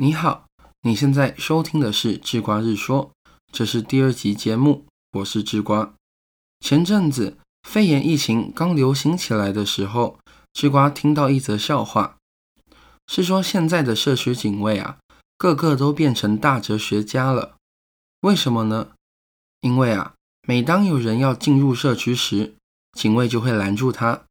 [0.00, 0.46] 你好，
[0.82, 3.10] 你现在收听的是智瓜日说，
[3.50, 5.92] 这是第二集节目，我是智瓜。
[6.60, 7.36] 前阵子
[7.68, 10.20] 肺炎疫情刚流行起来的时候，
[10.52, 12.16] 智瓜听到一则笑话，
[13.08, 14.98] 是说现在的社区警卫啊，
[15.36, 17.56] 个个都变成大哲学家了。
[18.20, 18.90] 为什么呢？
[19.62, 20.14] 因为啊，
[20.46, 22.54] 每当有人要进入社区时，
[22.92, 24.22] 警卫就会拦住他，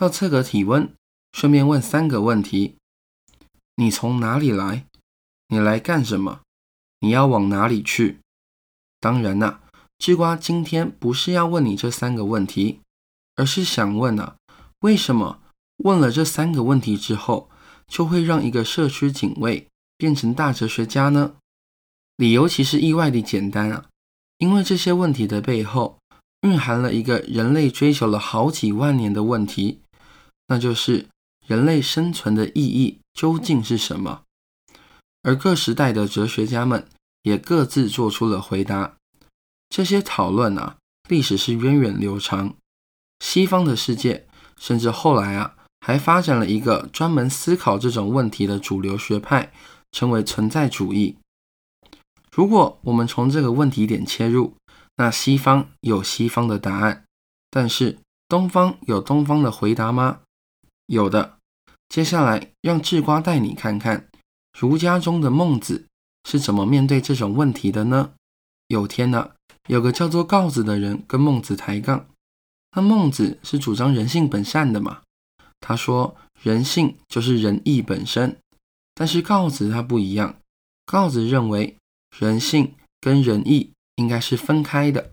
[0.00, 0.90] 要测个体温，
[1.32, 2.76] 顺便问三个问题：
[3.74, 4.86] 你从哪里来？
[5.52, 6.42] 你来干什么？
[7.00, 8.20] 你要往哪里去？
[9.00, 9.62] 当然啦，
[9.98, 12.78] 智瓜今天不是要问你这三个问题，
[13.34, 14.36] 而是想问啊，
[14.82, 15.42] 为什么
[15.78, 17.50] 问了这三个问题之后，
[17.88, 21.34] 就会让一个社区警卫变成大哲学家呢？
[22.16, 23.86] 理由其实意外的简单啊，
[24.38, 25.98] 因为这些问题的背后
[26.42, 29.80] 蕴含了一个人类追求了好几万年的问题，
[30.46, 31.08] 那就是
[31.44, 34.22] 人类生存的意义究竟是什么？
[35.22, 36.86] 而各时代的哲学家们
[37.22, 38.96] 也各自做出了回答。
[39.68, 40.76] 这些讨论啊，
[41.08, 42.54] 历史是源远流长。
[43.20, 44.26] 西方的世界
[44.58, 49.52] 甚至后来啊，还发展了一个专门思考这种问题的主流学派，
[49.92, 51.16] 称为存在主义。
[52.32, 54.54] 如果我们从这个问题点切入，
[54.96, 57.04] 那西方有西方的答案，
[57.50, 60.20] 但是东方有东方的回答吗？
[60.86, 61.38] 有的。
[61.88, 64.09] 接下来让智瓜带你看看。
[64.58, 65.86] 儒家中的孟子
[66.24, 68.12] 是怎么面对这种问题的呢？
[68.68, 69.32] 有天呢，
[69.68, 72.06] 有个叫做告子的人跟孟子抬杠。
[72.76, 75.02] 那孟子是主张人性本善的嘛？
[75.60, 78.36] 他说人性就是仁义本身。
[78.94, 80.36] 但是告子他不一样，
[80.84, 81.76] 告子认为
[82.18, 85.12] 人性跟仁义应该是分开的。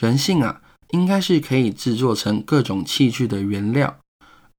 [0.00, 4.00] 人性啊，应该是可以制作成各种器具的原料，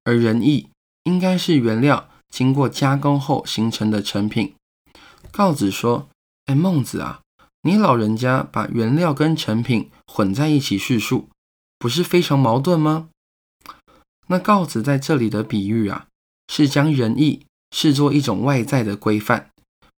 [0.04, 0.70] 而仁义
[1.04, 2.10] 应该是原料。
[2.36, 4.56] 经过加工后形成的成品。
[5.32, 6.10] 告子说
[6.48, 7.22] ：“哎，孟子啊，
[7.62, 11.30] 你老人家把原料跟成品混在一起叙述，
[11.80, 13.08] 不是非常矛盾吗？”
[14.28, 16.08] 那告子在这里的比喻啊，
[16.50, 19.52] 是将仁义视作一种外在的规范，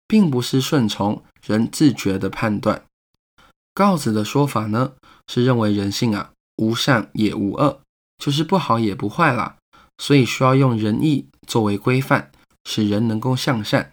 [0.07, 2.85] 并不是顺从人自觉的判断。
[3.73, 4.93] 告子的说法呢，
[5.27, 7.81] 是认为人性啊，无善也无恶，
[8.19, 9.57] 就是不好也不坏啦。
[9.97, 12.31] 所以需要用仁义作为规范，
[12.65, 13.91] 使人能够向善。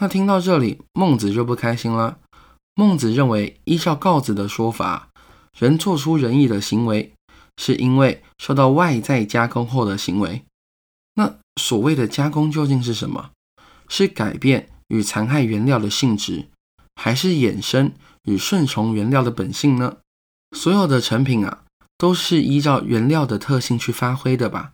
[0.00, 2.18] 那听到这里，孟子就不开心了。
[2.74, 5.10] 孟子认为，依照告子的说法，
[5.58, 7.12] 人做出仁义的行为，
[7.58, 10.44] 是因为受到外在加工后的行为。
[11.14, 13.30] 那所谓的加工究竟是什么？
[13.88, 16.48] 是改变与残害原料的性质，
[16.94, 17.92] 还是衍生
[18.24, 19.98] 与顺从原料的本性呢？
[20.56, 21.64] 所有的成品啊，
[21.98, 24.72] 都是依照原料的特性去发挥的吧？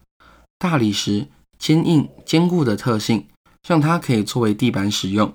[0.59, 1.29] 大理石
[1.59, 3.29] 坚硬坚固的特性，
[3.67, 5.35] 让它可以作为地板使用；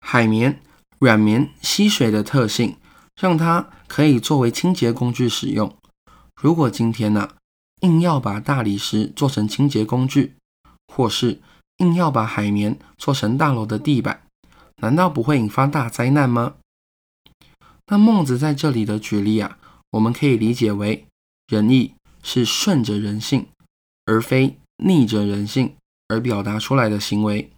[0.00, 0.60] 海绵
[0.98, 2.76] 软绵吸水的特性，
[3.20, 5.74] 让它可以作为清洁工具使用。
[6.40, 7.30] 如果今天呢，
[7.80, 10.34] 硬要把大理石做成清洁工具，
[10.88, 11.40] 或是
[11.78, 14.26] 硬要把海绵做成大楼的地板，
[14.76, 16.54] 难道不会引发大灾难吗？
[17.86, 19.58] 那孟子在这里的举例啊，
[19.92, 21.06] 我们可以理解为
[21.46, 23.46] 仁义是顺着人性。
[24.06, 25.74] 而非逆着人性
[26.08, 27.50] 而表达出来的行为，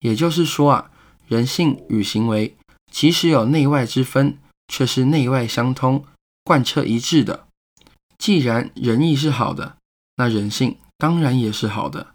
[0.00, 0.90] 也就是说啊，
[1.26, 2.54] 人性与行为
[2.90, 4.38] 其实有内外之分，
[4.68, 6.04] 却是内外相通、
[6.44, 7.46] 贯彻一致的。
[8.18, 9.76] 既然仁义是好的，
[10.16, 12.14] 那人性当然也是好的。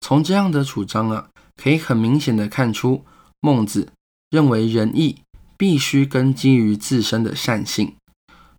[0.00, 3.04] 从这样的主张啊，可以很明显的看出，
[3.40, 3.92] 孟子
[4.30, 5.22] 认为仁义
[5.56, 7.94] 必须根基于自身的善性。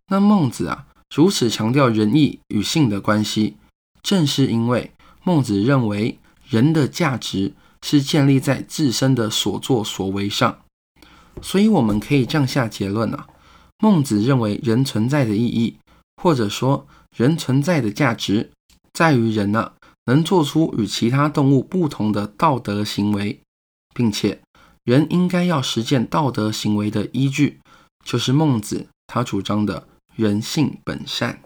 [0.07, 3.57] 那孟子啊，如此强调仁义与性的关系。
[4.05, 4.91] 正是因为
[5.23, 10.59] 孟子认为人的价值是建立在自身的所作所为上，
[11.41, 13.27] 所以我们可以这样下结论啊：
[13.79, 15.77] 孟子认为人存在的意义，
[16.21, 16.85] 或者说
[17.17, 18.51] 人存在的价值，
[18.93, 19.71] 在于人呢
[20.05, 23.41] 能做出与其他动物不同的道德行为，
[23.95, 24.39] 并且
[24.83, 27.59] 人应该要实践道德行为的依据，
[28.03, 31.41] 就是孟子他主张的人性本善。